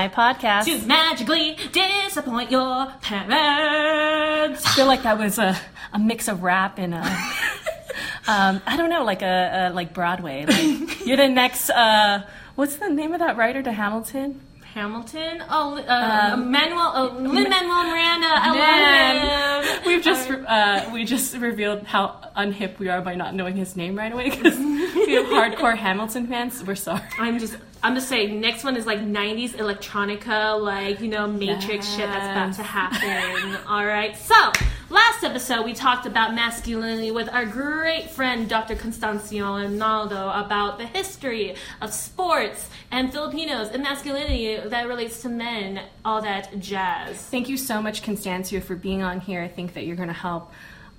[0.00, 0.64] My podcast.
[0.64, 4.64] To magically disappoint your parents.
[4.64, 5.54] I feel like that was a,
[5.92, 7.00] a mix of rap and a,
[8.26, 10.46] um, I don't know, like a, a like Broadway.
[10.46, 11.68] Like you're the next.
[11.68, 14.40] Uh, what's the name of that writer to Hamilton?
[14.72, 15.42] Hamilton.
[15.50, 16.92] Oh, uh, Um, Manuel.
[16.94, 18.26] Oh, Lin Manuel Miranda.
[18.30, 23.76] I we've just uh, we just revealed how unhip we are by not knowing his
[23.76, 26.64] name right away because we have hardcore Hamilton fans.
[26.64, 27.02] We're sorry.
[27.18, 27.58] I'm just.
[27.82, 28.40] I'm just saying.
[28.40, 33.58] Next one is like '90s electronica, like you know, Matrix shit that's about to happen.
[33.66, 34.16] All right.
[34.16, 34.52] So
[34.90, 38.74] last episode we talked about masculinity with our great friend Dr.
[38.74, 45.80] Constancio Arnaldo about the history of sports and Filipinos and masculinity that relates to men,
[46.04, 47.16] all that jazz.
[47.16, 49.40] Thank you so much, Constancio, for being on here.
[49.42, 50.52] I think that you're going to help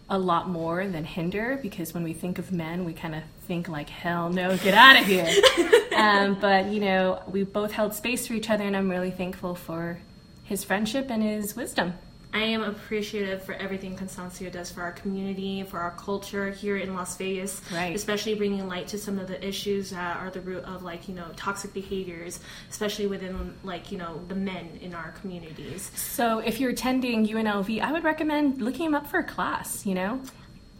[0.10, 3.70] a lot more than hinder because when we think of men, we kind of think
[3.70, 5.30] like, hell no, get out of here.
[5.96, 9.56] um, but, you know, we both held space for each other, and I'm really thankful
[9.56, 10.00] for
[10.44, 11.94] his friendship and his wisdom.
[12.34, 16.96] I am appreciative for everything Constancio does for our community, for our culture here in
[16.96, 17.62] Las Vegas.
[17.74, 17.96] Right.
[17.96, 21.16] Especially bringing light to some of the issues that are the root of like, you
[21.16, 25.92] know, toxic behaviors, especially within like, you know, the men in our communities.
[25.96, 29.96] So if you're attending UNLV, I would recommend looking him up for a class, you
[29.96, 30.22] know?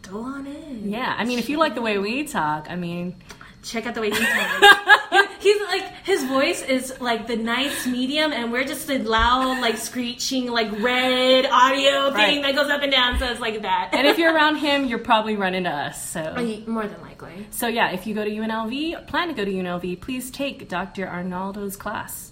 [0.02, 0.90] Go on in.
[0.90, 3.14] Yeah, I mean, if you like the way we talk, I mean,
[3.62, 4.66] Check out the way he talks.
[5.42, 9.76] He's like his voice is like the nice medium, and we're just the loud, like
[9.76, 12.42] screeching, like red audio thing Right.
[12.42, 13.18] that goes up and down.
[13.18, 13.90] So it's like that.
[13.92, 16.10] and if you're around him, you're probably running to us.
[16.10, 16.62] So.
[16.66, 17.46] more than likely.
[17.50, 21.06] So yeah, if you go to UNLV, plan to go to UNLV, please take Dr.
[21.06, 22.30] Arnaldo's class.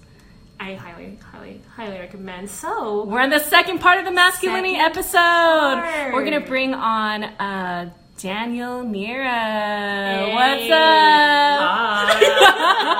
[0.61, 2.51] I highly, highly, highly recommend.
[2.51, 5.17] So We're on the second part of the masculinity episode.
[5.17, 6.13] part.
[6.13, 9.31] We're gonna bring on uh, Daniel Mira.
[9.31, 10.35] Hey.
[10.35, 12.91] What's up?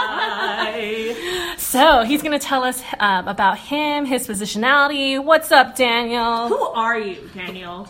[1.81, 2.03] Hi.
[2.03, 5.23] So he's gonna tell us um, about him, his positionality.
[5.23, 6.49] What's up, Daniel?
[6.49, 7.89] who are you, Daniel?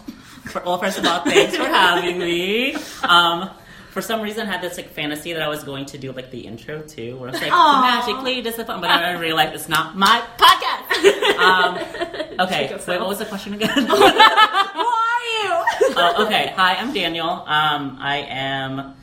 [0.65, 2.75] well, first of all, thanks for having me.
[3.03, 3.51] Um,
[3.91, 6.31] for some reason, I had this like fantasy that I was going to do like
[6.31, 7.81] the intro too, where it's like Aw.
[8.07, 11.39] magically disappointed, but I realized it's not my podcast.
[11.39, 11.77] Um,
[12.47, 13.71] okay, Check wait, what was the question again?
[13.75, 15.65] Who are you?
[15.97, 17.29] Oh, okay, hi, I'm Daniel.
[17.29, 18.95] Um, I am,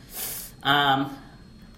[0.63, 1.17] um,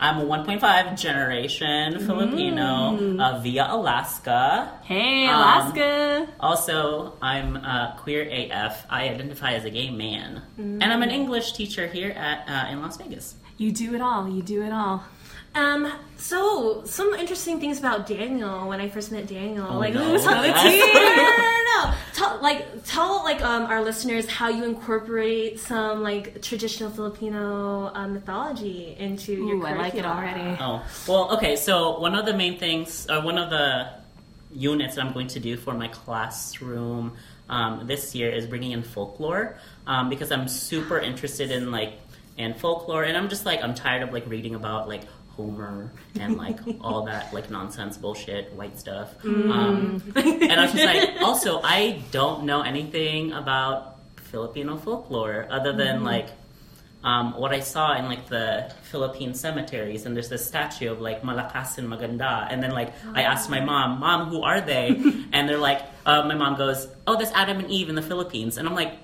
[0.02, 4.80] I'm a 1.5 generation Filipino uh, via Alaska.
[4.84, 6.28] Hey, Um, Alaska.
[6.40, 8.86] Also, I'm uh, queer AF.
[8.90, 12.82] I identify as a gay man, and I'm an English teacher here at uh, in
[12.82, 13.36] Las Vegas.
[13.58, 14.28] you do it all.
[14.30, 15.04] You do it all.
[15.56, 15.92] Um.
[16.16, 19.68] So some interesting things about Daniel when I first met Daniel.
[19.70, 20.00] Oh, like, no.
[20.00, 21.96] That's- no, no, no, no.
[22.14, 28.08] Tell like tell like um our listeners how you incorporate some like traditional Filipino uh,
[28.08, 30.58] mythology into your Ooh, I like it already.
[30.60, 31.56] Oh, well, okay.
[31.56, 33.90] So one of the main things, or one of the
[34.52, 37.14] units that I'm going to do for my classroom
[37.50, 39.58] um, this year is bringing in folklore
[39.88, 41.94] um, because I'm super interested in like
[42.38, 45.02] in folklore, and I'm just like I'm tired of like reading about like
[45.40, 45.90] Homer
[46.20, 49.14] and like all that like nonsense bullshit white stuff.
[49.24, 55.72] Um, and I was just like, also I don't know anything about Filipino folklore other
[55.72, 56.28] than like
[57.02, 61.22] um, what I saw in like the Philippine cemeteries, and there's this statue of like
[61.22, 64.90] Malakas and Maganda, and then like I asked my mom, "Mom, who are they?"
[65.32, 68.58] and they're like, uh, my mom goes, "Oh, that's Adam and Eve in the Philippines,"
[68.58, 68.96] and I'm like,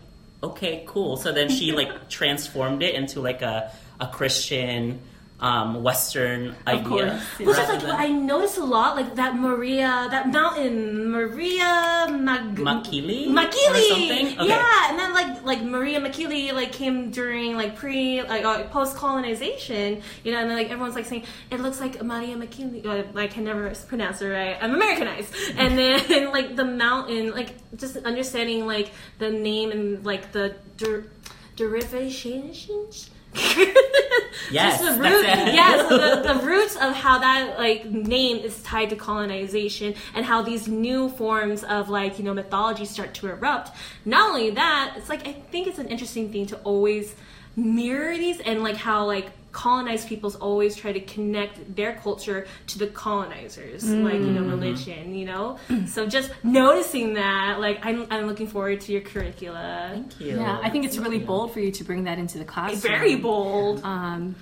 [0.43, 4.99] "Okay, cool." So then she like transformed it into like a a Christian
[5.39, 6.83] um, Western idea.
[6.87, 7.45] course, yeah.
[7.45, 12.55] Which is like than- I noticed a lot, like that Maria, that mountain, Maria Mag-
[12.55, 13.27] Makili?
[13.27, 14.41] Makili, Or?
[14.41, 14.47] Okay.
[14.47, 18.95] yeah, and then like like Maria Makili like came during like pre like uh, post
[18.95, 22.85] colonization, you know, and then like everyone's like saying it looks like Maria Makili.
[22.85, 24.57] Uh, I can never pronounce it right.
[24.61, 30.31] I'm Americanized, and then like the mountain, like just understanding like the name and like
[30.31, 31.07] the der-
[31.57, 33.09] derivations.
[34.51, 38.89] Yes, Just the root, yes, the, the roots of how that like name is tied
[38.91, 43.75] to colonization and how these new forms of like you know mythology start to erupt.
[44.03, 47.15] Not only that, it's like I think it's an interesting thing to always
[47.55, 49.31] mirror these and like how like
[49.63, 52.39] colonized peoples always try to connect their culture
[52.71, 55.45] to the colonizers like you know religion you know
[55.87, 60.33] so just noticing that like I'm, I'm looking forward to your curricula Thank you.
[60.43, 62.81] Yeah, I think it's really bold for you to bring that into the classroom.
[62.81, 64.35] very bold Um,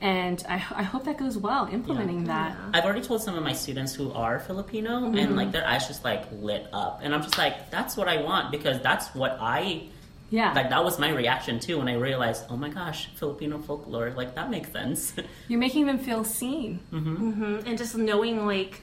[0.00, 2.56] and I, I hope that goes well implementing that.
[2.74, 5.18] I've already told some of my students who are Filipino, Mm-hmm.
[5.20, 8.16] and like their eyes just like lit up, and I'm just like, that's what I
[8.28, 9.60] want because that's what I
[10.32, 10.70] Yeah, like.
[10.70, 14.48] That was my reaction too when I realized, oh my gosh, Filipino folklore, like that
[14.50, 15.12] makes sense.
[15.48, 16.80] you're making them feel seen.
[16.90, 18.80] hmm and just knowing like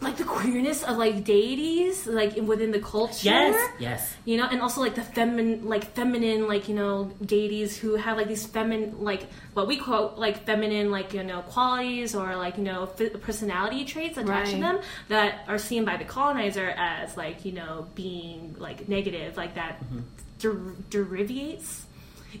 [0.00, 3.24] queerness of like deities like within the culture.
[3.28, 4.16] Yes, yes.
[4.24, 8.16] You know, and also like the feminine, like feminine, like you know, deities who have
[8.16, 12.58] like these feminine, like what we quote like feminine, like you know, qualities or like
[12.58, 17.16] you know, f- personality traits attached to them that are seen by the colonizer as
[17.16, 19.82] like you know, being like negative, like that
[20.38, 21.82] der- derivates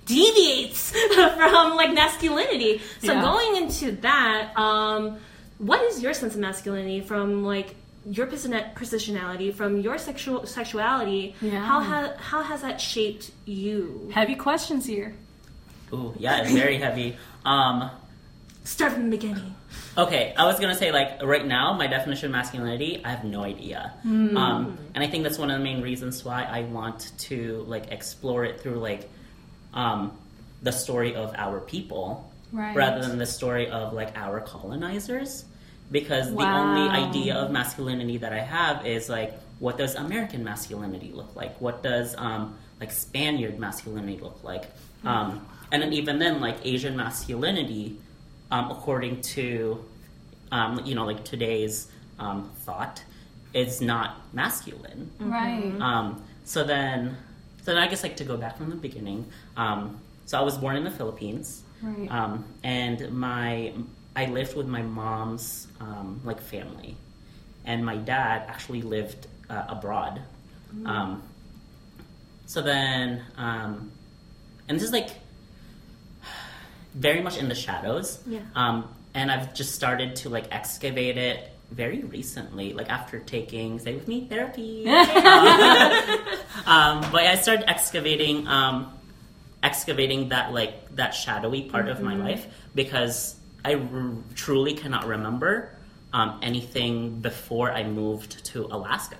[0.04, 2.80] deviates from like masculinity.
[3.02, 3.22] So Yeah.
[3.22, 5.18] going into that, um,
[5.58, 7.74] what is your sense of masculinity from like
[8.08, 11.34] your positionality, from your sexual sexuality?
[11.40, 11.64] Yeah.
[11.64, 14.10] How has how has that shaped you?
[14.12, 15.14] Heavy questions here.
[15.92, 17.16] Ooh, yeah, it's very heavy.
[17.44, 17.90] Um,
[18.64, 19.54] Start from the beginning.
[19.96, 23.44] Okay, I was gonna say like right now, my definition of masculinity, I have no
[23.44, 27.64] idea, um, and I think that's one of the main reasons why I want to
[27.68, 29.08] like explore it through like
[29.72, 30.18] um,
[30.62, 32.74] the story of our people Right.
[32.74, 35.44] rather than the story of like our colonizers,
[35.90, 41.12] because the only idea of masculinity that I have is like what does American masculinity
[41.12, 41.58] look like?
[41.60, 44.64] What does um, like Spaniard masculinity look like?
[45.04, 47.96] Um, and then even then, like Asian masculinity,
[48.50, 49.84] um, according to
[50.52, 51.88] um, you know like today's
[52.18, 53.02] um, thought,
[53.54, 55.10] is not masculine.
[55.18, 55.74] Right.
[55.80, 57.16] Um, so then,
[57.62, 59.26] so then I guess like to go back from the beginning.
[59.56, 62.10] Um, so I was born in the Philippines, Right.
[62.10, 63.72] um, and my
[64.14, 66.96] I lived with my mom's um, like family,
[67.64, 70.22] and my dad actually lived uh, abroad.
[70.84, 71.22] Um,
[72.46, 73.90] so then, um,
[74.68, 75.10] and this is like
[76.94, 78.22] very much in the shadows.
[78.26, 78.40] Yeah.
[78.54, 83.94] Um, and I've just started to like excavate it very recently, like after taking, stay
[83.94, 84.86] with me, therapy.
[84.88, 85.00] um,
[87.10, 88.92] but I started excavating, um,
[89.62, 95.72] excavating that like that shadowy part of my life because I r- truly cannot remember
[96.12, 99.18] um, anything before I moved to Alaska,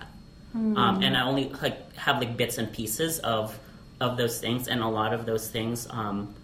[0.54, 3.58] um, and I only like have like bits and pieces of
[4.00, 5.86] of those things, and a lot of those things.
[5.90, 6.34] Um,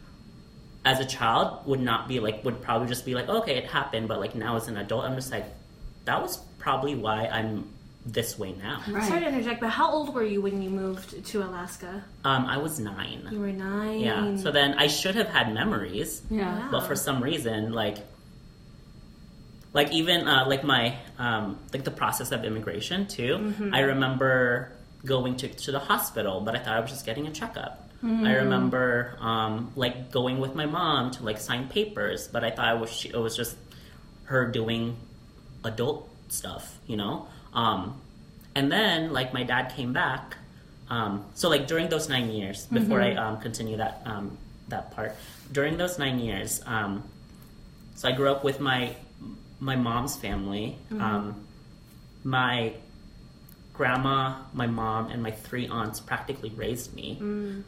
[0.84, 4.08] as a child would not be like would probably just be like okay it happened
[4.08, 5.46] but like now as an adult i'm just like
[6.06, 7.71] that was probably why i'm
[8.04, 9.04] this way now Right.
[9.04, 12.02] Sorry to interject, but how old were you when you moved to Alaska?
[12.24, 14.00] um i was nine You were nine.
[14.00, 16.68] yeah so then i should have had memories Yeah.
[16.72, 17.98] but for some reason like
[19.72, 23.74] like even uh, like my um, like the process of immigration too Mm-hmm.
[23.74, 24.72] i remember
[25.04, 28.26] going to, to the hospital but i thought i was just getting a checkup Mm.
[28.26, 32.74] i remember um, like going with my mom to like sign papers but i thought
[32.74, 33.56] it was, she, it was just
[34.24, 34.96] her doing
[35.62, 38.00] adult stuff you know um,
[38.54, 40.36] and then like my dad came back
[40.90, 44.36] um, so like during those nine years before i um, continue that um,
[44.68, 45.14] that part
[45.50, 47.02] during those nine years um,
[47.94, 48.94] so i grew up with my
[49.62, 50.76] my mom's family.
[50.90, 51.46] Um,
[52.24, 52.74] my
[53.74, 57.18] grandma my mom and my three aunts practically raised me.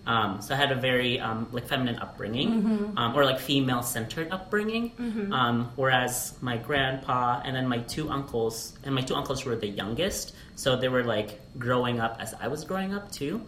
[0.07, 4.29] Um, so i had a very um, like feminine upbringing um, or like female centered
[4.31, 4.93] upbringing
[5.33, 9.67] um, whereas my grandpa and then my two uncles and my two uncles were the
[9.69, 13.41] youngest so they were like growing up as i was growing up too.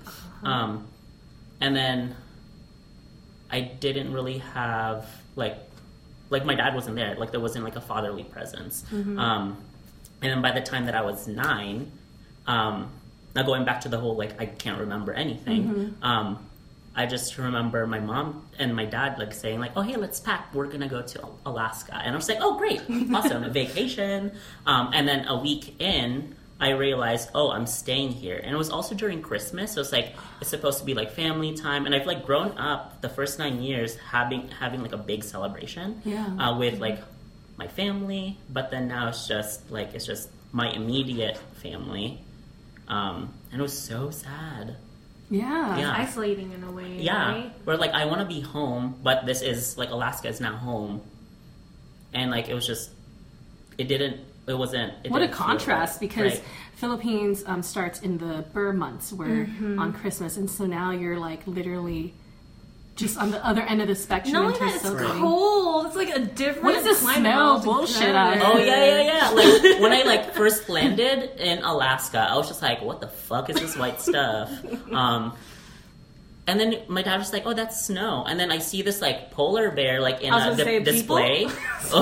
[0.43, 0.87] Um,
[1.61, 2.17] and then
[3.51, 5.57] i didn't really have like
[6.31, 7.15] like my dad wasn't there.
[7.17, 8.85] Like there wasn't like a fatherly presence.
[8.93, 9.57] Um,
[10.23, 11.93] and then by the time that i was nine
[12.47, 12.91] um,
[13.35, 16.39] now going back to the whole like i can't remember anything um,
[16.95, 20.55] i just remember my mom and my dad like saying like oh hey let's pack.
[20.55, 21.95] We're gonna go to alaska.
[22.03, 22.81] And i was like oh great.
[23.15, 23.51] Awesome.
[23.63, 24.33] Vacation.
[24.67, 28.39] Um, and then a week in i realized oh i'm staying here.
[28.43, 31.53] And it was also during christmas so it's like it's supposed to be like family
[31.55, 31.85] time.
[31.85, 36.01] And i've like grown up the first nine years having having like a big celebration
[36.05, 36.25] Yeah.
[36.39, 36.99] uh, with like
[37.59, 42.21] my family, but then now it's just like it's just my immediate family,
[42.89, 44.77] um, and it was so sad.
[45.31, 45.77] Yeah.
[45.79, 45.93] Yeah.
[45.97, 46.99] Isolating in a way.
[46.99, 47.53] Yeah, Right?
[47.65, 51.01] where like I want to be home, but this is like Alaska is now home,
[52.15, 52.91] and like it was just
[53.79, 54.93] it didn't it wasn't.
[55.05, 56.01] It What a didn't feel contrast right.
[56.01, 56.45] because Right.
[56.77, 59.79] Philippines um, starts in the Ber months, where Mm-hmm.
[59.81, 62.15] on Christmas, and so now you're like literally
[62.97, 64.33] just on the other end of the spectrum.
[64.33, 65.87] Not only that, it's southern- cold.
[65.87, 66.65] It's like a different.
[66.65, 69.31] What is this smell bullshit out Oh yeah, yeah, yeah.
[69.31, 73.51] Like when I like first landed in Alaska, I was just like, "What the fuck
[73.51, 74.51] is this white stuff?"
[74.91, 75.35] Um,
[76.49, 79.31] and then my dad was like, "Oh, that's snow." And then I see this like
[79.31, 81.47] polar bear like in I was a gonna say, di- display.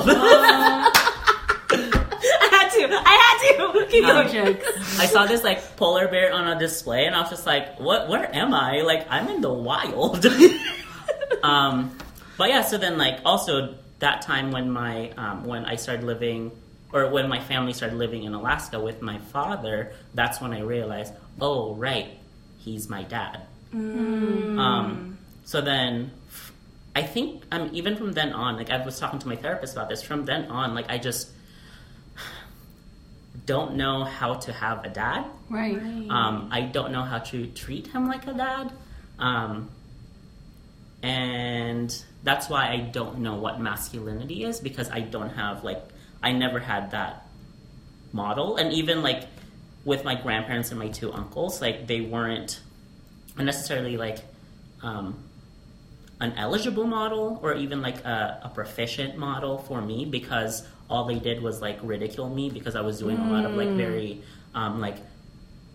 [2.37, 3.03] I had to.
[3.05, 3.87] I had to.
[3.91, 4.33] Keep No going.
[4.57, 4.99] jokes.
[5.01, 8.09] I saw this like polar bear on a display, and I was just like, "What?
[8.09, 8.83] Where am I?
[8.83, 10.25] Like, I'm in the wild."
[11.45, 11.97] um,
[12.39, 16.51] but yeah, so then like also that time when my um, when I started living
[16.93, 21.13] or when my family started living in Alaska with my father, that's when I realized,
[21.41, 22.09] oh right,
[22.59, 23.43] he's my dad.
[24.59, 26.13] Um, so then,
[26.97, 29.89] I think um, even from then on, like I was talking to my therapist about
[29.89, 30.03] this.
[30.03, 31.29] From then on, like I just
[33.47, 35.27] don't know how to have a dad.
[35.51, 35.77] Right.
[36.09, 38.73] Um, I don't know how to treat him like a dad.
[39.19, 39.71] Um,
[41.05, 45.83] and that's why I don't know what masculinity is because I don't have, like,
[46.23, 47.27] I never had that
[48.11, 48.57] model.
[48.57, 49.25] And even, like,
[49.85, 52.59] with my grandparents and my two uncles, like, they weren't
[53.37, 54.21] necessarily, like,
[54.83, 55.23] um,
[56.21, 61.19] an eligible model or even like a, a proficient model for me because all they
[61.19, 64.23] did was like ridicule me because I was doing a lot of like very
[64.55, 64.97] um, like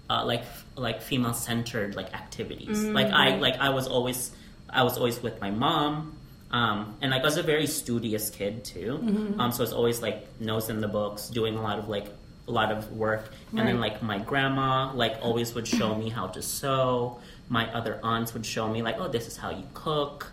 [0.10, 0.44] uh, like
[0.76, 2.84] like female centered like activities.
[2.84, 4.32] Like I like I was always
[4.72, 6.16] I was always with my mom.
[6.52, 8.98] Um, and like I was a very studious kid too,
[9.38, 12.08] um, so I was always like nose in the books, doing a lot of like
[12.48, 13.32] a lot of work.
[13.56, 17.20] And then like my grandma like always would show me how to sew.
[17.50, 20.32] My other aunts would show me like, oh, this is how you cook.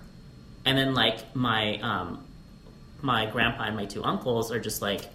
[0.64, 2.24] And then like my um,
[3.02, 5.08] my grandpa and my two uncles are just like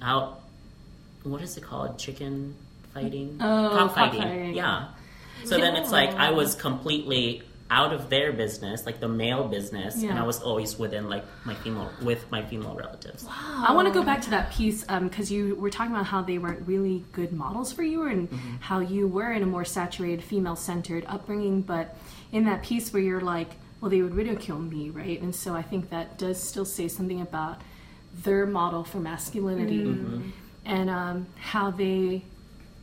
[0.00, 0.40] out.
[1.22, 1.98] What is it called?
[1.98, 2.56] Chicken
[2.94, 3.36] fighting?
[3.42, 4.54] Oh, cockfighting.
[4.54, 4.88] Yeah.
[5.44, 10.02] So then it's like I was completely out of their business, like the male business,
[10.02, 13.24] and I was always within like my female with my female relatives.
[13.28, 16.20] I want to go back to that piece um, because you were talking about how
[16.20, 18.56] they weren't really good models for you and mm-hmm.
[18.60, 21.62] how you were in a more saturated, female centered upbringing.
[21.62, 21.96] But
[22.32, 23.50] in that piece where you're like,
[23.80, 25.20] well, they would ridicule me, right?
[25.22, 27.60] And so I think that does still say something about
[28.12, 30.30] their model for masculinity mm-hmm.
[30.64, 32.24] and um, how they,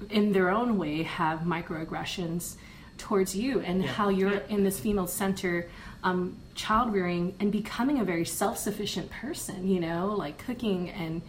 [0.09, 2.55] in their own way, have microaggressions
[2.97, 3.89] towards you and Yeah.
[3.91, 5.67] how you're in this female center
[6.03, 11.21] um, child rearing and becoming a very self sufficient person, you know, like cooking and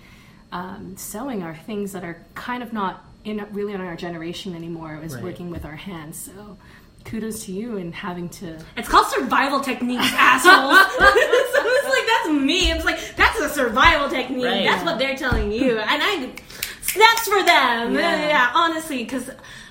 [0.53, 4.99] um, sewing are things that are kind of not in really in our generation anymore
[5.03, 5.25] is Right.
[5.25, 6.17] working with our hands.
[6.19, 6.57] So
[7.05, 10.79] kudos to you and having to It's called survival techniques, assholes.
[10.99, 12.71] so it's like that's me.
[12.71, 14.45] It's like that's a survival technique.
[14.45, 14.65] Right.
[14.67, 16.31] That's what they're telling you, and I
[16.83, 17.95] snaps for them.
[17.95, 18.29] Yeah.
[18.29, 19.31] Yeah, honestly, because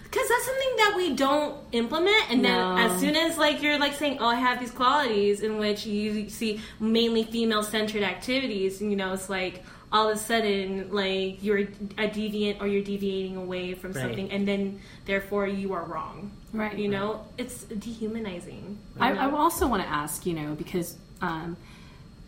[0.09, 2.77] because that's something that we don't implement, and then No.
[2.77, 6.29] as soon as like you're like saying, oh, I have these qualities in which you
[6.29, 9.63] see mainly female centered activities, and you know, it's like.
[9.89, 14.01] All of a sudden, like you're a deviant or you're deviating away from Right.
[14.01, 16.29] something, and then therefore you are wrong.
[16.51, 16.77] Right.
[16.77, 18.77] You know, it's dehumanizing.
[18.99, 19.13] I.
[19.13, 21.55] I also want to ask, you know, because um,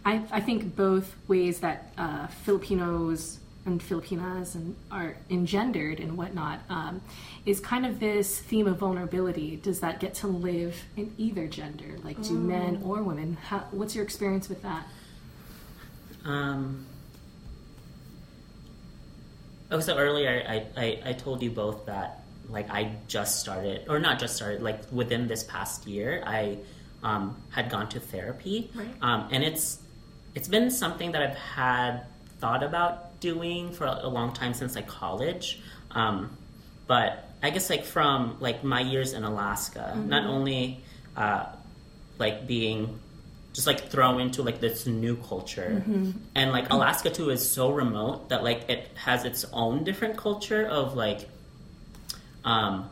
[0.05, 3.39] I, I think both ways that uh, Filipinos
[3.71, 7.01] and Filipinas and are engendered and whatnot um,
[7.45, 9.55] is kind of this theme of vulnerability.
[9.57, 11.97] Does that get to live in either gender?
[12.03, 13.37] Like, do men or women?
[13.43, 14.87] How, what's your experience with that?
[16.25, 16.85] Um,
[19.71, 23.99] oh, so earlier I, I, I told you both that like I just started, or
[23.99, 26.57] not just started, like within this past year, I
[27.03, 28.87] um, had gone to therapy, Right.
[29.01, 29.77] um, and it's
[30.35, 32.01] it's been something that I've had
[32.39, 35.59] thought about doing for a, long time since like college,
[35.91, 36.35] um,
[36.87, 40.81] but I guess like from like my years in Alaska, not only
[41.15, 41.45] uh,
[42.17, 42.99] like being
[43.53, 45.83] just like thrown into like this new culture.
[46.35, 50.65] And like alaska too is so remote that like it has its own different culture
[50.67, 51.27] of like
[52.45, 52.89] um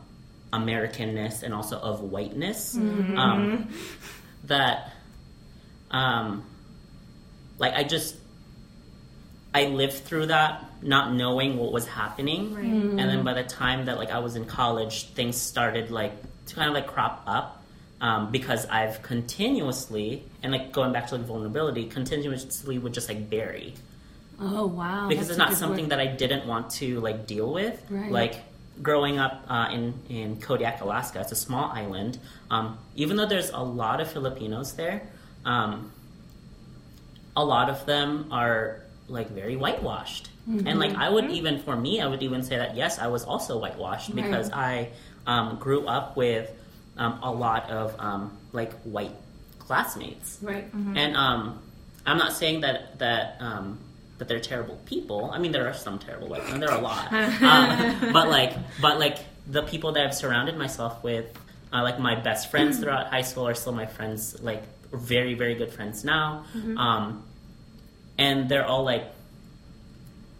[0.52, 2.74] americanness and also of whiteness.
[3.16, 3.68] Um
[4.44, 4.92] that
[5.90, 6.44] um
[7.58, 8.16] like i just
[9.54, 13.96] i lived through that not knowing what was happening and then by the time that
[13.98, 16.12] like i was in college things started like
[16.46, 17.58] to kind of like crop up
[18.00, 23.28] um, because I've continuously and like going back to like vulnerability, continuously would just like
[23.28, 23.74] bury
[24.40, 25.08] Oh wow!
[25.08, 25.90] because that's it's not something word.
[25.90, 27.82] that I didn't want to like deal with.
[27.90, 28.10] Right.
[28.10, 28.36] Like
[28.80, 32.18] growing up uh, in in Kodiak, Alaska, it's a small island.
[32.50, 35.02] Um, even though there's a lot of Filipinos there,
[35.44, 35.90] um,
[37.36, 40.28] a lot of them are like very whitewashed.
[40.46, 43.22] And like I would even for me, I would even say that yes, I was
[43.24, 44.24] also whitewashed Right.
[44.24, 44.88] because I
[45.26, 46.50] um, grew up with
[46.96, 49.12] um, a lot of um, like white
[49.58, 50.38] classmates.
[50.42, 50.64] right.
[50.72, 51.60] And um,
[52.06, 53.78] I'm not saying that that um,
[54.18, 55.30] that they're terrible people.
[55.32, 56.60] I mean, there are some terrible white men.
[56.60, 57.12] There are a lot,
[57.52, 61.26] um, but like, but like the people that I've surrounded myself with,
[61.72, 64.40] uh, like my best friends throughout high school, are still my friends.
[64.42, 64.62] Like
[64.92, 66.44] very, very good friends now,
[66.78, 67.22] um,
[68.18, 69.04] and they're all like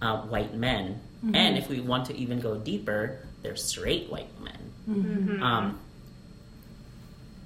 [0.03, 1.01] uh, white men.
[1.35, 4.59] And if we want to even go deeper, they're straight white men.
[5.43, 5.81] Um,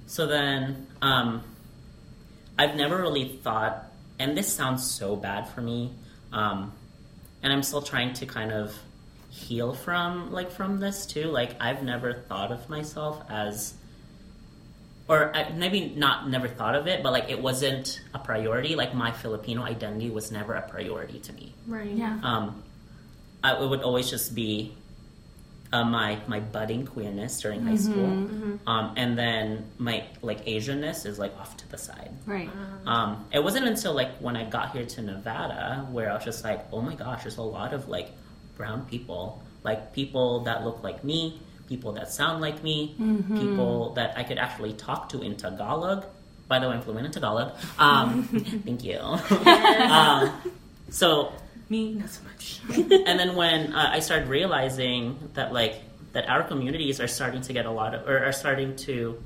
[0.07, 1.43] so then, um,
[2.59, 5.91] I've never really thought, and this sounds so bad for me,
[6.33, 6.73] um,
[7.43, 8.75] and I'm still trying to kind of
[9.31, 11.25] heal from like from this too.
[11.25, 13.75] Like I've never thought of myself as
[15.09, 18.76] or I, maybe not never thought of it, but like it wasn't a priority.
[18.76, 21.54] Like my Filipino identity was never a priority to me.
[21.66, 21.90] Right.
[21.90, 22.18] Yeah.
[22.23, 22.62] Um,
[23.42, 24.75] I, it would always just be
[25.73, 28.28] uh, my my budding queerness during high school,
[28.66, 32.12] um, and then my like Asianness is like off to the side.
[32.26, 32.50] Right.
[32.87, 36.44] Um, it wasn't until like when I got here to Nevada where I was just
[36.44, 38.11] like, oh my gosh, there's a lot of like
[38.56, 41.40] brown people, like people that look like me,
[41.73, 42.95] people that sound like me,
[43.45, 46.05] people that I could actually talk to in Tagalog.
[46.47, 47.57] By the way, I'm fluent in Tagalog.
[47.79, 48.25] Um,
[48.67, 48.99] thank you.
[49.97, 50.31] um,
[50.91, 51.33] so
[51.73, 52.61] Me, not so much.
[53.09, 55.81] and then when uh, I started realizing that like
[56.12, 59.17] that our communities are starting to get a lot of or are starting to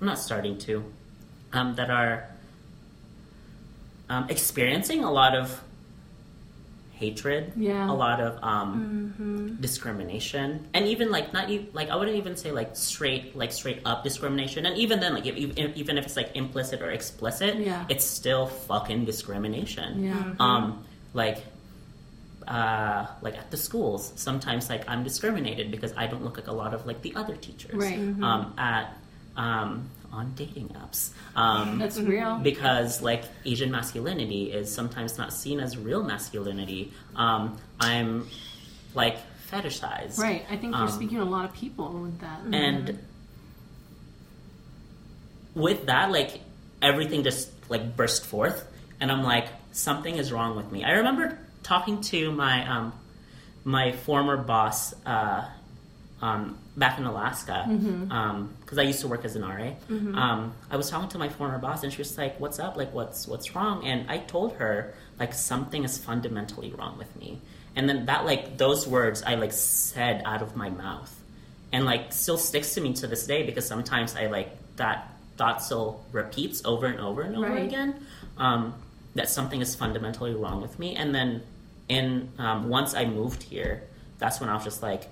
[0.00, 0.82] not starting to
[1.52, 2.24] um, that are
[4.08, 5.60] um, experiencing a lot of
[7.00, 7.90] hatred Yeah.
[7.90, 12.50] a lot of um, discrimination and even like not e- like I wouldn't even say
[12.52, 16.16] like straight like straight up discrimination and even then like if, if, even if it's
[16.20, 17.86] like implicit or explicit Yeah.
[17.88, 20.34] it's still fucking discrimination Yeah.
[20.38, 21.38] um like
[22.48, 26.52] uh, like at the schools, sometimes like I'm discriminated because I don't look like a
[26.52, 27.74] lot of like the other teachers.
[27.74, 27.98] Right.
[27.98, 28.96] Um, at
[29.36, 31.10] um, on dating apps.
[31.36, 32.38] Um, That's real.
[32.38, 36.92] because like Asian masculinity is sometimes not seen as real masculinity.
[37.16, 38.26] Um, I'm
[38.94, 39.18] like
[39.50, 40.18] fetishized.
[40.18, 40.44] Right.
[40.50, 42.40] I think you're Um, speaking to a lot of people with that.
[42.52, 42.98] And
[45.54, 46.40] with that, like
[46.82, 48.66] everything just like burst forth,
[49.00, 50.84] and I'm like, something is wrong with me.
[50.84, 52.92] I remember talking to my um,
[53.64, 55.46] my former boss uh,
[56.22, 57.64] um, back in Alaska
[58.62, 59.70] because I used to work as an RA.
[59.90, 62.76] Um, I was talking to my former boss, and she was like, "What's up?
[62.76, 67.40] Like, what's what's wrong?" And I told her like something is fundamentally wrong with me.
[67.76, 71.14] And then that like those words I like said out of my mouth
[71.72, 75.62] and like still sticks to me to this day because sometimes I like that thought
[75.62, 77.62] still repeats over and over and over Right.
[77.64, 77.94] again.
[78.38, 78.74] Um,
[79.14, 81.42] that something is fundamentally wrong with me, and then
[81.88, 83.82] in um, once I moved here,
[84.18, 85.08] that's when I was just like,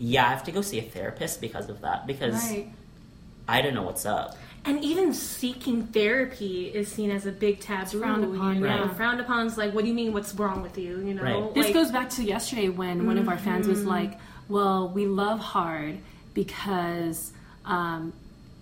[0.00, 2.72] yeah, I have to go see a therapist because of that because Right.
[3.46, 4.36] I don't know what's up.
[4.64, 7.98] And even seeking therapy is seen as a big taboo.
[8.00, 8.66] frowned upon, you know?
[8.84, 8.88] yeah.
[8.94, 10.12] Frowned upon is like, what do you mean?
[10.14, 10.98] What's wrong with you?
[11.00, 11.54] You know, Right.
[11.54, 15.38] This goes back to yesterday when one of our fans was like, "Well, we love
[15.38, 15.98] hard
[16.34, 17.32] because
[17.64, 18.12] um,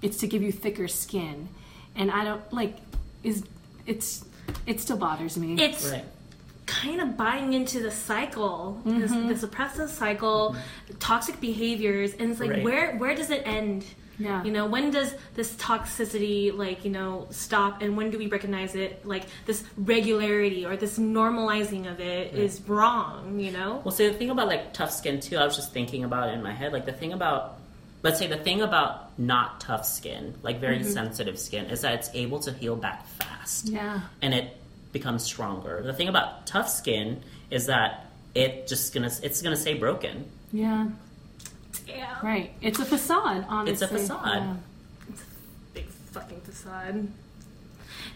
[0.03, 1.49] it's to give you thicker skin,"
[1.95, 2.77] and I don't like
[3.23, 3.45] is
[3.87, 4.25] it's
[4.67, 5.57] it still bothers me.
[5.61, 6.05] It's Right.
[6.69, 9.29] Kind of buying into the cycle, this, mm-hmm.
[9.29, 10.99] this oppressive cycle, mm-hmm.
[10.99, 12.63] toxic behaviors, and it's like Right.
[12.63, 13.85] where where does it end?
[14.19, 14.43] Yeah.
[14.43, 18.75] You know, when does this toxicity like you know stop, and when do we recognize
[18.75, 19.07] it?
[19.07, 23.41] Like this regularity or this normalizing of it is wrong.
[23.41, 23.81] You know.
[23.85, 26.33] Well, see, the thing about like tough skin too, I was just thinking about it
[26.35, 26.73] in my head.
[26.73, 27.59] Like the thing about,
[28.03, 30.91] let's say, the thing about not tough skin, like very mm-hmm.
[30.91, 33.69] sensitive skin, is that it's able to heal back fast.
[33.69, 34.58] yeah, and it
[34.93, 35.83] becomes stronger.
[35.83, 40.25] The thing about tough skin is that it just gonna it's gonna stay broken.
[40.53, 40.89] yeah,
[41.87, 42.17] Yeah.
[42.23, 42.53] right.
[42.61, 43.47] It's a facade.
[43.49, 44.25] Honestly, It's a facade.
[44.43, 44.55] Yeah.
[45.11, 45.27] It's a
[45.75, 47.09] big fucking facade.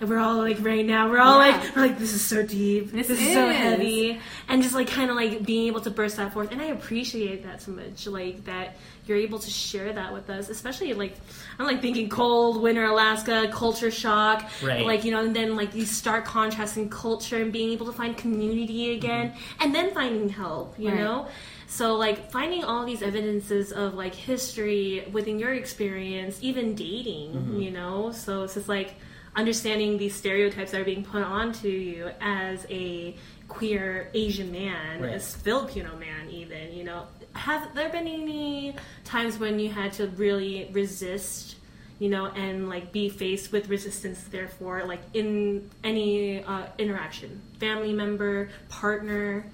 [0.01, 1.57] And we're all like right now, we're all Yeah.
[1.57, 3.33] like we're like this is so deep, This this, is.
[3.33, 6.61] so heavy, and just like kind of like being able to burst that forth, and
[6.61, 10.95] I appreciate that so much, like that you're able to share that with us, especially
[10.95, 11.15] like
[11.59, 14.85] I'm like thinking cold winter Alaska, culture shock, Right.
[14.87, 17.93] like you know, and then like these stark contrasts in culture and being able to
[17.93, 19.63] find community again, mm-hmm.
[19.63, 20.99] and then finding help, you Right.
[21.01, 21.27] know.
[21.67, 27.61] So like finding all these evidences of like history within your experience, even dating, mm-hmm.
[27.61, 28.13] you know.
[28.13, 28.95] So it's just like
[29.35, 33.17] understanding these stereotypes that are being put onto you as a
[33.49, 35.13] queer Asian man, Right.
[35.15, 37.07] as Filipino man, even you know.
[37.35, 41.57] Have there been any times when you had to really resist?
[41.99, 47.93] You know, and like be faced with resistance, therefore, like in any uh, interaction, family
[47.93, 49.47] member, partner.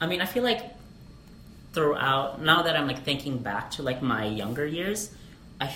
[0.00, 0.74] I mean, I feel like
[1.72, 5.14] throughout now that I'm like thinking back to like my younger years,
[5.60, 5.72] I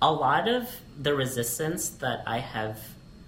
[0.00, 0.68] a lot of
[1.00, 2.78] the resistance that I have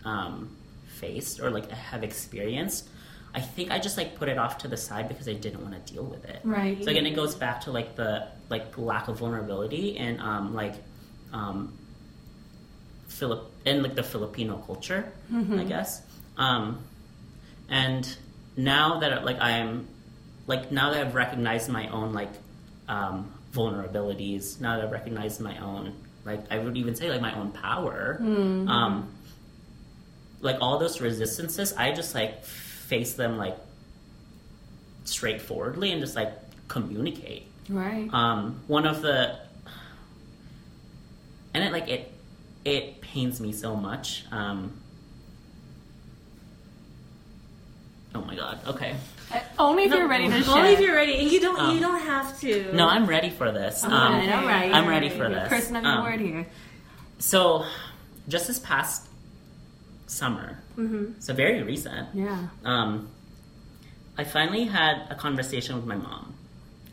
[0.04, 2.88] um, faced or like have experienced,
[3.35, 5.75] I think I just like put it off to the side because I didn't want
[5.87, 6.41] to deal with it.
[6.45, 6.83] Right.
[6.83, 10.75] So again, it goes back to like the like lack of vulnerability and um, like
[11.33, 11.77] um,
[13.09, 15.12] Philip and like the Filipino culture,
[15.61, 16.03] I guess.
[16.37, 16.83] Um,
[17.69, 18.17] and
[18.57, 19.87] now that like I'm
[20.47, 22.31] like now that I've recognized my own like
[22.88, 27.35] um, vulnerabilities, now that I've recognized my own like I would even say like my
[27.38, 28.19] own power,
[28.69, 29.12] um,
[30.41, 32.43] like all those resistances, I just like
[32.88, 33.57] face them like
[35.05, 36.33] straightforwardly and just like
[36.68, 37.44] communicate.
[37.68, 38.09] Right.
[38.12, 39.38] Um, one of the
[41.55, 42.11] and it like it
[42.64, 44.24] it pains me so much.
[44.33, 44.72] Um,
[48.14, 48.59] oh my god.
[48.66, 48.96] Okay.
[49.59, 50.57] Only if you're ready to share.
[50.57, 51.12] Only if you're ready.
[51.24, 51.59] You don't.
[51.61, 52.72] Um, you don't have to.
[52.74, 53.85] No, I'm ready for this.
[53.85, 54.72] All Um, all right.
[54.72, 55.48] I'm ready for this.
[55.48, 56.46] Person of your Um, word here.
[57.18, 57.66] So,
[58.29, 59.07] just this past
[60.09, 61.21] summer, Mm-hmm.
[61.21, 62.49] so very recent, Yeah.
[62.64, 63.09] um,
[64.16, 66.35] I finally had a conversation with my mom,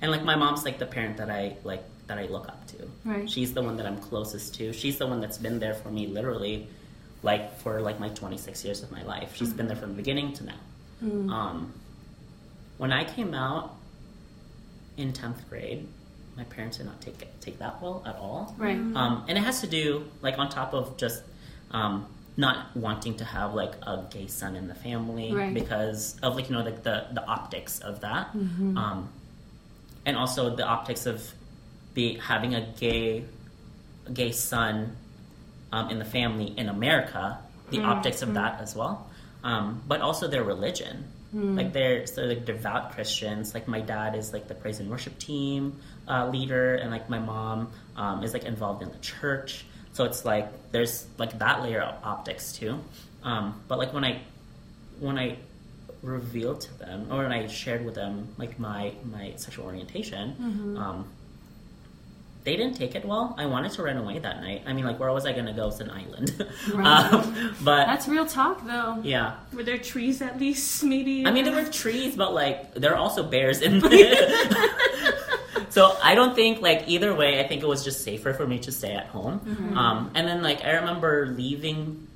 [0.01, 2.87] and like my mom's like the parent that I like that I look up to.
[3.03, 3.27] Right.
[3.27, 4.71] She's the one that I'm closest to.
[4.73, 6.67] She's the one that's been there for me literally,
[7.23, 9.35] like for like my 26 years of my life.
[9.35, 10.59] She's been there from the beginning to now.
[11.03, 11.31] Mm.
[11.31, 11.73] Um,
[12.77, 13.73] when I came out
[14.97, 15.87] in 10th grade,
[16.37, 18.53] my parents did not take it, take that well at all.
[18.57, 18.75] Right.
[18.77, 21.23] Um, and it has to do, like, on top of just
[21.71, 22.05] um,
[22.37, 25.53] not wanting to have, like, a gay son in the family Right.
[25.53, 28.35] because of, like, you know, like the, the optics of that.
[28.35, 28.77] Mm-hmm.
[28.77, 29.09] Um,
[30.05, 31.33] and also the optics of
[31.93, 33.23] be, having a gay,
[34.05, 34.95] a gay son
[35.71, 39.09] um, in the family in America, the optics of that as well.
[39.43, 41.05] Um, but also their religion.
[41.33, 43.53] Like they're so like devout Christians.
[43.53, 47.19] Like my dad is like the praise and worship team uh, leader, and like my
[47.19, 49.65] mom um, is like involved in the church.
[49.95, 52.79] So it's like there's like that layer of optics too.
[53.23, 54.19] Um, but like when I
[54.99, 55.37] when I
[56.03, 61.07] revealed to them or when I shared with them like my my sexual orientation, um,
[62.43, 63.33] they didn't take it well.
[63.39, 64.63] I wanted to run away that night.
[64.67, 65.69] I mean, like where was I going to go?
[65.69, 66.29] It's an island.
[66.73, 67.13] Right.
[67.13, 68.99] um, but That's real talk, though.
[69.01, 70.83] yeah, Were there trees at least?
[70.83, 71.25] Maybe.
[71.25, 73.81] I mean, there were trees, but like there are also bears in.
[75.75, 77.41] so I don't think like either way.
[77.41, 79.41] I think it was just safer for me to stay at home.
[79.41, 79.77] Mm-hmm.
[79.77, 82.07] Um, and then like I remember leaving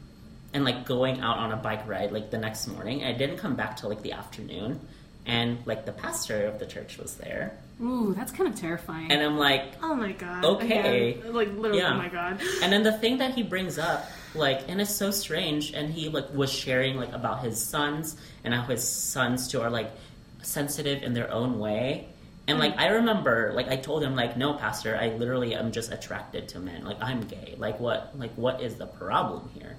[0.53, 3.03] and like going out on a bike ride like the next morning.
[3.03, 4.79] I didn't come back till like the afternoon,
[5.25, 9.11] and like the pastor of the church was there, Ooh, that's kind of terrifying.
[9.11, 10.45] and I'm like, Oh my god.
[10.45, 11.15] Okay.
[11.15, 11.79] Again, like literally.
[11.79, 11.95] Yeah.
[11.95, 12.39] Oh my god.
[12.63, 16.07] And then the thing that he brings up, like, and it's so strange, and he
[16.07, 19.91] like was sharing like about his sons and how his sons too are like
[20.43, 22.07] sensitive in their own way.
[22.49, 25.91] And like I remember, like I told him, like, no, pastor, I literally am just
[25.91, 26.83] attracted to men.
[26.83, 27.55] Like I'm gay.
[27.57, 28.17] Like what?
[28.17, 29.77] Like what is the problem here?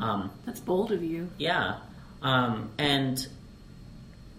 [0.00, 1.30] Um, that's bold of you.
[1.38, 1.78] yeah,
[2.22, 3.26] um, and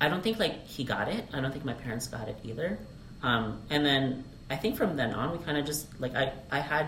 [0.01, 1.25] I don't think like he got it.
[1.33, 2.77] I don't think my parents got it either.
[3.23, 6.59] Um, and then I think from then on, we kind of just like I I
[6.59, 6.87] had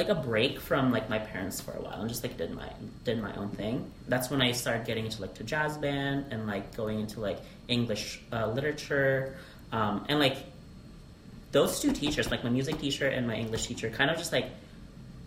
[0.00, 2.68] like a break from like my parents for a while and just like did my
[3.04, 3.74] did my own thing.
[4.08, 7.38] That's when I started getting into like to jazz band and like going into like
[7.68, 9.36] English uh, literature
[9.72, 10.36] um, and like
[11.52, 14.46] those two teachers, like my music teacher and my English teacher, kind of just like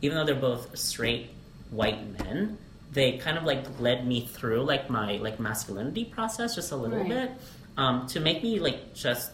[0.01, 1.29] even though they're both straight
[1.69, 2.57] white men,
[2.91, 6.99] they kind of like led me through like my like masculinity process just a little
[6.99, 7.09] Right.
[7.09, 7.31] bit
[7.77, 9.31] um, to make me like just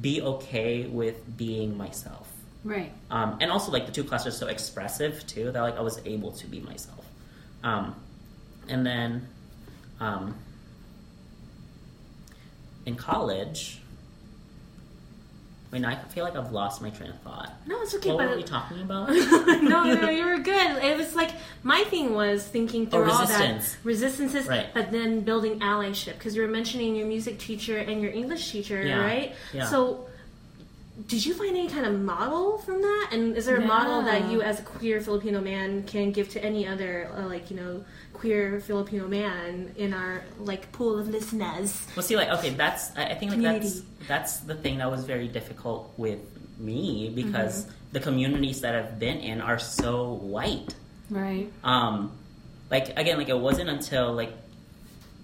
[0.00, 2.28] be okay with being myself.
[2.64, 2.92] Right.
[3.10, 6.00] Um, and also like the two classes are so expressive too that like I was
[6.04, 7.04] able to be myself.
[7.64, 7.94] Um,
[8.68, 9.26] and then
[10.00, 10.34] um,
[12.86, 13.78] in college,
[15.70, 17.50] I mean, I feel like I've lost my train of thought.
[17.66, 18.10] No, it's okay.
[18.10, 19.08] what but were we talking about?
[19.62, 20.84] no, no, you were good.
[20.84, 21.30] It was like
[21.62, 23.72] my thing was thinking through all Oh, resistance.
[23.72, 24.66] that resistances, Right.
[24.74, 28.82] but then building allyship because you were mentioning your music teacher and your English teacher,
[28.82, 28.98] Yeah.
[29.02, 29.34] right?
[29.54, 29.66] Yeah.
[29.66, 30.08] So,
[31.08, 33.08] did you find any kind of model from that?
[33.12, 36.44] And is there a model that you, as a queer Filipino man, can give to
[36.44, 41.86] any other, uh, like you know, queer Filipino man in our like pool of listeners?
[41.96, 45.04] Well, see, like, okay, that's I I think like that's that's the thing that was
[45.04, 46.20] very difficult with
[46.58, 47.72] me because Mm-hmm.
[47.92, 50.74] the communities that I've been in are so white.
[51.10, 51.50] Right.
[51.64, 52.12] Um,
[52.70, 54.32] like again, like it wasn't until like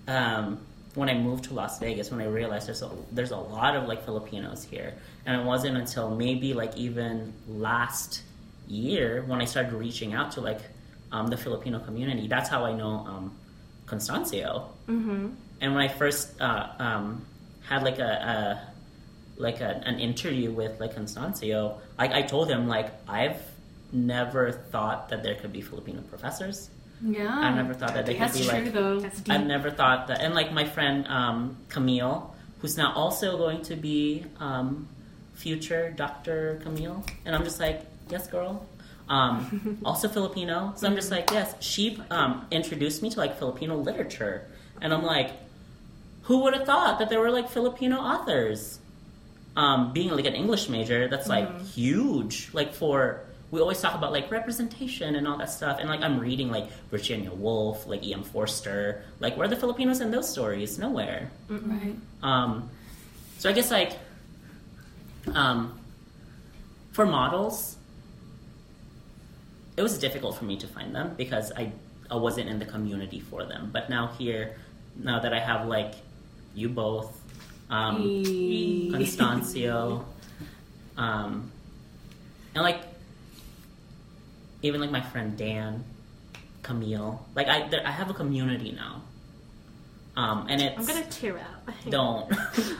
[0.07, 0.59] um,
[0.94, 3.87] when I moved to Las Vegas when I realized there's a there's a lot of
[3.88, 4.94] like Filipinos here,
[5.28, 8.22] and it wasn't until maybe like even last
[8.66, 10.60] year when I started reaching out to like
[11.12, 12.28] um, the Filipino community.
[12.28, 13.36] That's how I know um,
[13.84, 14.68] Constancio.
[14.88, 15.28] Mm-hmm.
[15.60, 17.26] And when I first uh, um,
[17.68, 18.72] had like a, a
[19.36, 23.42] like a, an interview with like Constancio, like I told him like I've
[23.92, 26.70] never thought that there could be Filipino professors.
[27.02, 27.28] Yeah.
[27.28, 28.72] I never thought that they could That's be true, like.
[28.72, 28.98] though.
[28.98, 29.34] That's deep.
[29.34, 33.76] I've never thought that, and like my friend um, Camille, who's now also going to
[33.76, 34.88] be um,
[35.38, 38.66] future Doctor Camille, and I'm just like, yes, girl.
[39.09, 41.55] Um, also Filipino, so I'm just like, yes.
[41.61, 44.46] She um, introduced me to like Filipino literature,
[44.83, 45.31] and I'm like,
[46.22, 48.81] who would have thought that there were like Filipino authors?
[49.57, 54.12] Um, being like an English major, that's like huge, like for we always talk about
[54.12, 55.79] like representation and all that stuff.
[55.81, 58.22] And like I'm reading like Virginia Woolf, like E.M.
[58.22, 59.03] Forster.
[59.20, 60.79] Like where are the Filipinos in those stories?
[60.79, 61.31] Nowhere.
[61.48, 61.96] Right.
[62.22, 62.70] Um,
[63.38, 63.92] so I guess like
[65.36, 65.78] um,
[66.92, 67.76] for models,
[69.76, 71.72] it was difficult for me to find them because I
[72.10, 73.70] I wasn't in the community for them.
[73.72, 74.56] But now here,
[74.96, 75.94] now that I have like
[76.54, 77.20] you both,
[77.70, 80.04] um, E- Constancio,
[80.96, 81.52] um,
[82.54, 82.80] and like
[84.62, 85.84] even like my friend Dan,
[86.62, 89.02] Camille, like I there, I have a community now.
[90.16, 91.70] Um, and it's I'm gonna tear up.
[91.90, 92.32] don't.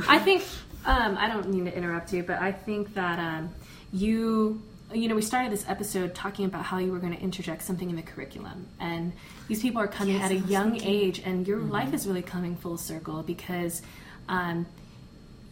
[0.09, 0.43] I think
[0.89, 3.51] um, I don't mean to interrupt you, but I think that um,
[3.93, 7.63] you you know we started this episode talking about how you were going to interject
[7.63, 9.13] something in the curriculum, and
[9.49, 10.91] these people are coming Yes, at a young thinking.
[10.91, 13.83] age, and your life is really coming full circle because
[14.29, 14.67] um,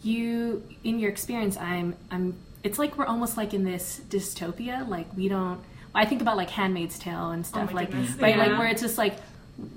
[0.03, 2.35] you in your experience, I'm I'm.
[2.63, 5.59] It's like we're almost like in this dystopia, like we don't.
[5.95, 8.97] I think about like Handmaid's Tale and stuff, Oh like right, like where it's just
[8.97, 9.15] like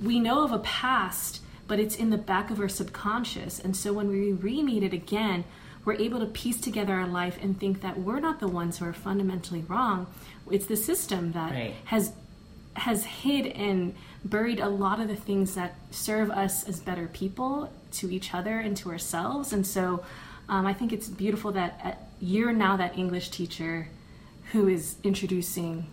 [0.02, 3.60] we know of a past, but it's in the back of our subconscious.
[3.60, 5.44] And so when we re meet it again,
[5.84, 8.86] we're able to piece together our life and think that we're not the ones who
[8.86, 10.08] are fundamentally wrong.
[10.50, 11.74] It's the system that Right.
[11.84, 12.12] has
[12.74, 17.72] has hid and buried a lot of the things that serve us as better people
[17.92, 19.52] to each other and to ourselves.
[19.52, 20.02] And so
[20.48, 23.86] um, I think it's beautiful that you're now that English teacher
[24.50, 25.86] who is introducing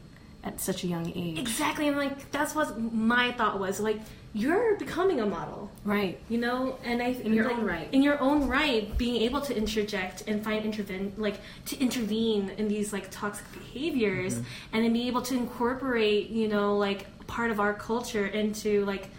[0.44, 1.38] at such a young age.
[1.38, 3.80] Exactly, and like that's what my thought was.
[3.80, 4.00] Like
[4.34, 6.20] you're becoming a model, Right.
[6.30, 7.88] you know, and I In your like, own right.
[7.92, 12.68] in your own right, being able to interject and find intervene, like to intervene in
[12.68, 14.44] these like toxic behaviors, Mm-hmm.
[14.74, 19.10] and then be able to incorporate, you know, like part of our culture into like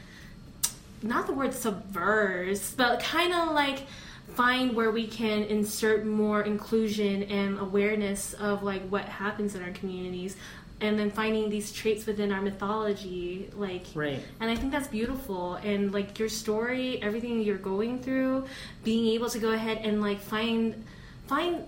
[1.03, 3.87] not the word subverse, but kind of like
[4.35, 9.71] find where we can insert more inclusion and awareness of like what happens in our
[9.71, 10.37] communities
[10.81, 14.21] and then finding these traits within our mythology like Right.
[14.41, 18.47] and i think that's beautiful and like your story everything you're going through
[18.85, 20.85] being able to go ahead and like find
[21.27, 21.65] find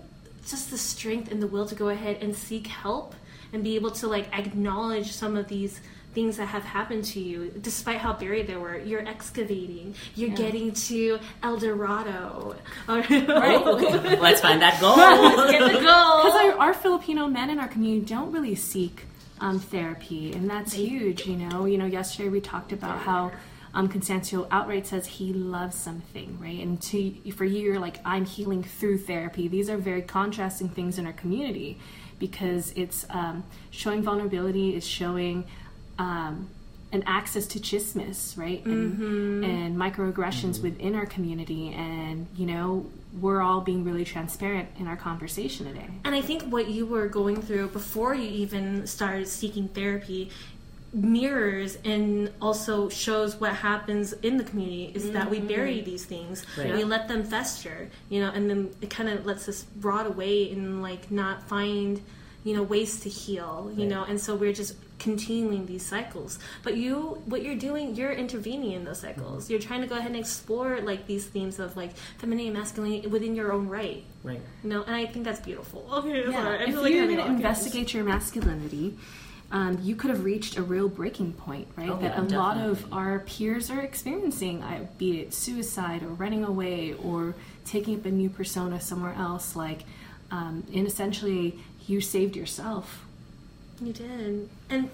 [0.46, 3.14] just the strength and the will to go ahead and seek help
[3.52, 5.80] and be able to like acknowledge some of these
[6.14, 10.36] things that have happened to you despite how buried they were you're excavating you're Yeah.
[10.36, 12.56] getting to el dorado
[12.88, 13.08] right.
[14.20, 14.96] Let's find that goal.
[14.96, 19.06] get the Because our, our Filipino men in our community don't really seek
[19.40, 21.26] um, therapy, and that's huge.
[21.26, 21.86] You know, you know.
[21.86, 23.32] Yesterday we talked about how
[23.72, 26.60] um, Constancio outright says he loves something, right?
[26.60, 29.48] And to for you, you're like, I'm healing through therapy.
[29.48, 31.78] These are very contrasting things in our community
[32.18, 35.44] because it's um, showing vulnerability, is showing.
[36.00, 36.48] Um,
[36.92, 38.64] an access to chismis, right?
[38.64, 39.44] And, mm-hmm.
[39.44, 40.62] and microaggressions mm-hmm.
[40.62, 41.72] within our community.
[41.72, 42.86] And, you know,
[43.20, 45.86] we're all being really transparent in our conversation today.
[46.04, 50.30] And I think what you were going through before you even started seeking therapy
[50.92, 55.46] mirrors and also shows what happens in the community is that we mm-hmm.
[55.46, 56.74] bury these things Right.
[56.74, 60.50] we let them fester you know and then it kind of lets us rot away
[60.50, 62.02] and like not find
[62.44, 63.88] you know ways to heal you Right.
[63.88, 68.72] know and so we're just continuing these cycles but you what you're doing you're intervening
[68.72, 71.96] in those cycles you're trying to go ahead and explore like these themes of like
[72.18, 74.40] femininity and masculinity within your own right Right.
[74.62, 75.86] you know, and I think that's beautiful.
[75.92, 76.42] Okay, Yeah.
[76.42, 76.58] sorry.
[76.58, 78.98] I If like you're having going to investigate your masculinity,
[79.50, 81.88] um, you could have reached a real breaking point, right?
[81.88, 86.08] Oh, that yeah, a lot of our peers are experiencing, I- be it suicide or
[86.08, 89.56] running away or taking up a new persona somewhere else.
[89.56, 89.84] Like,
[90.30, 91.58] um, and essentially,
[91.90, 93.04] you saved yourself.
[93.82, 94.48] You did.
[94.68, 94.90] And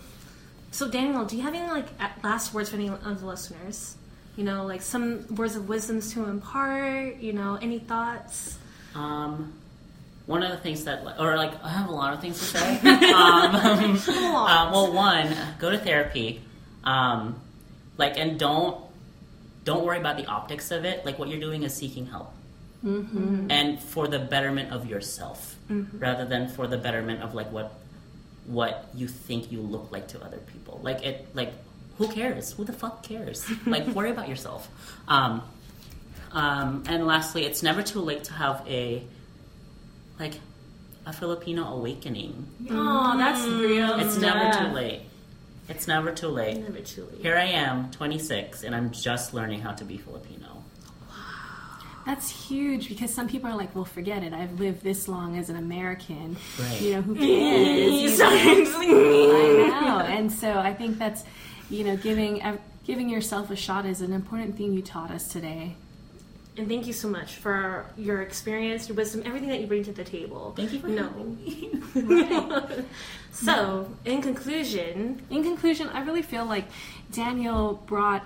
[0.70, 1.88] so, Daniel, do you have any like
[2.22, 3.96] last words for any of the listeners?
[4.36, 7.16] You know, like some words of wisdoms to impart.
[7.16, 8.58] You know, any thoughts?
[8.94, 9.52] Um,
[10.26, 12.78] one of the things that, or like, I have a lot of things to say.
[13.12, 16.40] um, uh, well, one, go to therapy.
[16.84, 17.40] Um,
[17.96, 18.84] like, and don't
[19.64, 21.04] don't worry about the optics of it.
[21.04, 22.32] Like, what you're doing is seeking help,
[22.84, 23.50] mm-hmm.
[23.50, 27.78] and for the betterment of yourself, rather than for the betterment of like what
[28.46, 30.80] what you think you look like to other people.
[30.82, 31.52] Like it, like
[31.98, 32.52] who cares?
[32.52, 33.46] Who the fuck cares?
[33.66, 34.68] like, worry about yourself.
[35.08, 35.42] Um,
[36.32, 39.02] um, and lastly, it's never too late to have a
[40.18, 40.34] like
[41.06, 42.46] a Filipino awakening.
[42.70, 43.98] Oh, that's real.
[44.00, 45.02] It's never too late.
[45.68, 46.58] It's never too late.
[46.58, 47.22] Never too late.
[47.22, 50.35] Here I am, 26, and I'm just learning how to be Filipino.
[52.06, 54.32] That's huge because some people are like, well, forget it.
[54.32, 56.36] I've lived this long as an American.
[56.58, 56.80] Right.
[56.80, 58.18] You know, who cares?
[58.18, 58.24] You?
[59.72, 59.98] I know.
[60.00, 61.24] And so I think that's,
[61.68, 62.40] you know, giving
[62.84, 65.74] giving yourself a shot is an important thing you taught us today.
[66.56, 69.92] and thank you so much for your experience, your wisdom, everything that you bring to
[69.92, 70.52] the table.
[70.56, 71.02] Thank you for no.
[71.08, 72.84] having me.
[73.32, 76.66] so, in conclusion, In conclusion, I really feel like
[77.12, 78.24] Daniel brought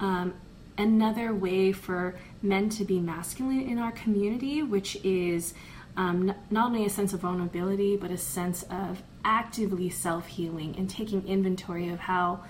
[0.00, 0.34] um,
[0.78, 5.54] another way for men to be masculine in our community, which is
[5.96, 10.74] um, n- not only a sense of vulnerability, but a sense of actively self healing
[10.76, 12.40] and taking inventory of how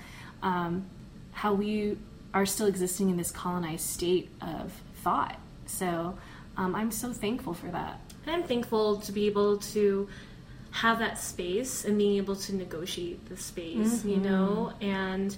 [0.43, 0.87] um,
[1.33, 1.97] how we
[2.35, 5.39] are still existing in this colonized state of thought.
[5.67, 6.17] So
[6.57, 8.01] um, I'm so thankful for that.
[8.27, 10.09] I'm thankful to be able to
[10.71, 15.37] have that space and being able to negotiate the space, you know, and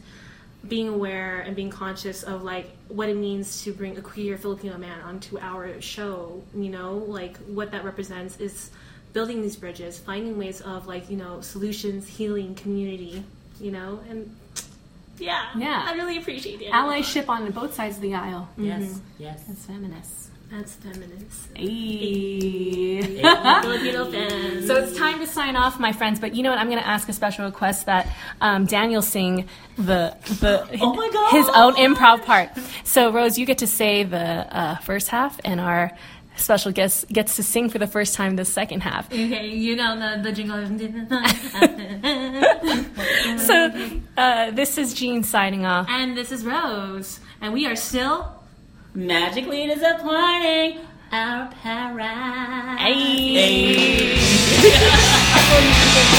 [0.68, 4.78] being aware and being conscious of like what it means to bring a queer Filipino
[4.78, 8.70] man onto our show, you know, like what that represents is
[9.12, 13.22] building these bridges, finding ways of like, you know, solutions, healing, community,
[13.60, 14.34] you know, and
[15.18, 15.84] yeah, Yeah.
[15.86, 16.72] I really appreciate it.
[16.72, 18.48] Allyship on both sides of the aisle.
[18.56, 19.22] Yes, mm-hmm.
[19.22, 19.44] yes.
[19.46, 20.30] That's feminist.
[20.54, 21.48] That's feminist.
[21.56, 23.00] Hey.
[23.00, 24.66] Filipino fans.
[24.68, 26.20] So it's time to sign off, my friends.
[26.20, 26.60] But you know what?
[26.60, 28.06] I'm going to ask a special request that
[28.40, 31.32] um, Daniel sing the the Oh my God.
[31.32, 32.50] his own improv part.
[32.84, 34.16] So Rose, you get to say the
[34.56, 35.90] uh, first half, and our
[36.36, 39.06] special guest gets to sing for the first time the second half.
[39.06, 40.58] Okay, you know the, the jingle.
[43.38, 43.70] So
[44.16, 45.86] uh, this is Jean signing off.
[45.88, 48.33] and this is Rose, and we are still
[48.96, 50.78] Magically disappointing
[51.10, 52.78] our paradise.
[52.78, 54.14] Hey.